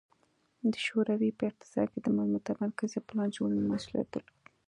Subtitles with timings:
[0.71, 4.37] د شوروي په اقتصاد کې د متمرکزې پلان جوړونې مسوولیت درلود